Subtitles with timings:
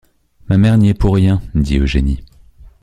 [0.49, 2.23] Ma mère n’y est pour rien, dit Eugénie.